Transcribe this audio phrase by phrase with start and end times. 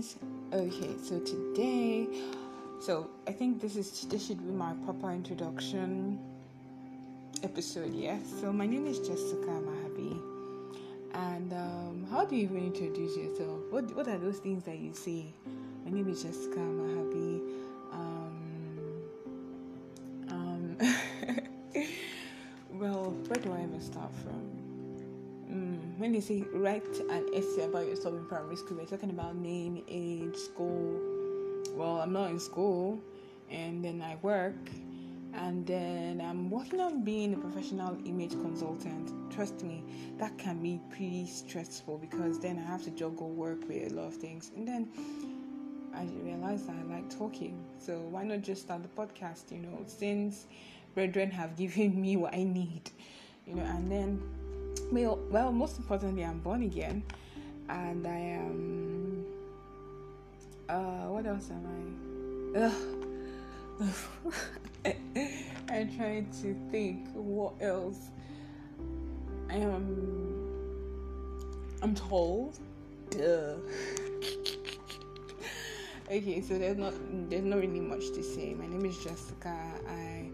[0.00, 0.16] guys.
[0.52, 2.06] Okay, so today,
[2.80, 6.18] so I think this is this should be my proper introduction
[7.42, 7.92] episode.
[7.94, 8.18] Yeah.
[8.40, 10.18] So my name is Jessica Mahabi,
[11.14, 13.60] and um, how do you even introduce yourself?
[13.70, 15.26] What What are those things that you say?
[15.84, 17.40] My name is Jessica Mahabi.
[17.92, 18.36] Um,
[20.28, 20.76] um,
[22.72, 24.69] well, where do I even start from?
[25.50, 29.34] Mm, when they say write an essay about yourself in primary school, we're talking about
[29.34, 31.00] name, age, school.
[31.74, 33.00] Well, I'm not in school,
[33.50, 34.70] and then I work,
[35.34, 39.10] and then I'm working on being a professional image consultant.
[39.32, 39.82] Trust me,
[40.18, 44.06] that can be pretty stressful because then I have to juggle work with a lot
[44.06, 44.88] of things, and then
[45.92, 47.64] I realized I like talking.
[47.78, 49.50] So why not just start the podcast?
[49.50, 50.46] You know, since
[50.94, 52.88] brethren have given me what I need,
[53.48, 54.22] you know, and then
[54.90, 57.02] well, well, most importantly, I'm born again,
[57.68, 59.24] and I am.
[60.68, 62.72] Uh, what else am I?
[65.68, 68.10] I'm trying to think what else.
[69.48, 70.46] I am.
[71.82, 72.58] I'm told.
[73.10, 73.56] Duh.
[76.10, 76.94] okay, so there's not
[77.28, 78.54] there's not really much to say.
[78.54, 79.56] My name is Jessica.
[79.88, 80.30] I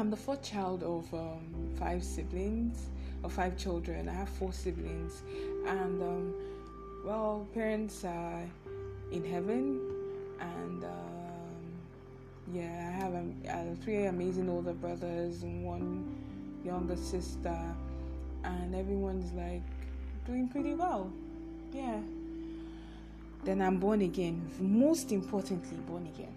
[0.00, 2.88] I'm the fourth child of um, five siblings,
[3.22, 4.08] or five children.
[4.08, 5.20] I have four siblings,
[5.66, 6.34] and um,
[7.04, 8.40] well, parents are
[9.12, 9.78] in heaven,
[10.40, 10.90] and um,
[12.50, 16.16] yeah, I have um, three amazing older brothers and one
[16.64, 17.58] younger sister,
[18.42, 19.60] and everyone's like
[20.24, 21.12] doing pretty well.
[21.74, 22.00] Yeah.
[23.44, 24.50] Then I'm born again.
[24.60, 26.32] Most importantly, born again.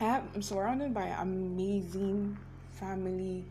[0.00, 2.38] I I'm surrounded by amazing
[2.80, 3.44] family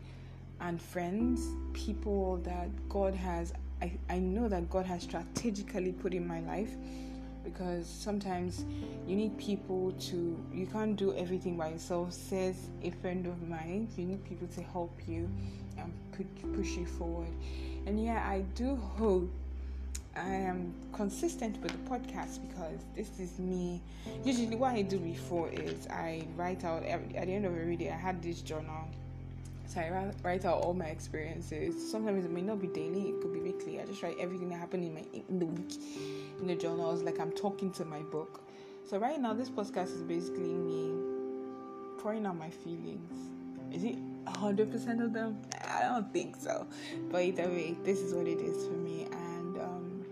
[0.60, 6.26] and friends, people that God has, I, I know that God has strategically put in
[6.26, 6.70] my life
[7.44, 8.66] because sometimes
[9.06, 13.88] you need people to, you can't do everything by yourself, says a friend of mine.
[13.96, 15.30] You need people to help you
[15.78, 15.92] and
[16.54, 17.32] push you forward.
[17.86, 19.30] And yeah, I do hope
[20.16, 23.80] I am consistent with the podcast because this is me.
[24.24, 27.76] Usually, what I do before is I write out every, at the end of every
[27.76, 27.90] day.
[27.90, 28.88] I had this journal
[29.70, 31.90] so I write out all my experiences.
[31.90, 33.80] Sometimes it may not be daily; it could be weekly.
[33.80, 35.74] I just write everything that happened in my in the week
[36.40, 38.40] in the journals, like I'm talking to my book.
[38.88, 40.92] So right now, this podcast is basically me
[41.98, 43.12] pouring out my feelings.
[43.72, 45.40] Is it hundred percent of them?
[45.64, 46.66] I don't think so.
[47.08, 50.04] But either way, this is what it is for me, and um,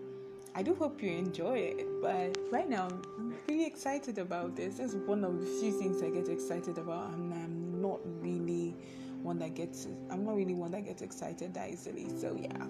[0.54, 1.86] I do hope you enjoy it.
[2.00, 2.86] But right now,
[3.18, 4.78] I'm really excited about this.
[4.78, 8.76] It's one of the few things I get excited about, and I'm not really
[9.22, 12.08] one that gets I'm not really one that gets excited that easily.
[12.18, 12.66] So yeah.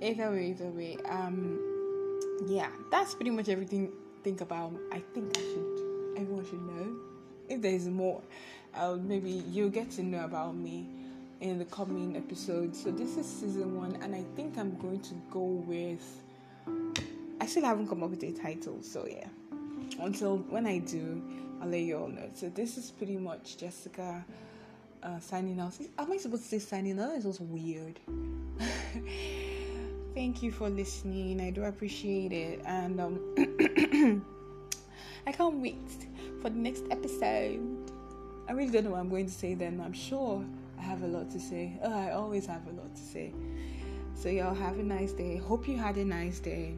[0.02, 0.96] either way, either way.
[1.08, 1.58] Um
[2.46, 3.92] yeah, that's pretty much everything
[4.22, 6.96] think about I think I should everyone should know.
[7.48, 8.22] If there's more,
[8.74, 10.88] uh, maybe you'll get to know about me
[11.40, 12.82] in the coming episodes.
[12.82, 16.22] So this is season one and I think I'm going to go with
[17.40, 19.28] I still haven't come up with a title, so yeah.
[20.00, 21.22] Until when I do,
[21.60, 22.28] I'll let you all know.
[22.34, 24.24] So this is pretty much Jessica
[25.02, 25.74] uh, signing out.
[25.98, 27.12] Am I supposed to say signing out?
[27.14, 28.00] It's also weird.
[30.14, 31.40] Thank you for listening.
[31.40, 33.20] I do appreciate it, and um,
[35.26, 36.06] I can't wait
[36.40, 37.60] for the next episode.
[38.48, 39.80] I really don't know what I'm going to say then.
[39.84, 40.44] I'm sure
[40.78, 41.78] I have a lot to say.
[41.82, 43.32] Oh, I always have a lot to say.
[44.14, 45.36] So y'all have a nice day.
[45.36, 46.74] Hope you had a nice day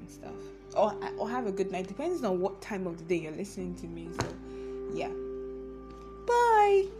[0.00, 0.32] and stuff.
[0.74, 1.88] Or or have a good night.
[1.88, 4.08] Depends on what time of the day you're listening to me.
[4.18, 4.26] So
[4.94, 5.10] yeah.
[6.26, 6.99] Bye.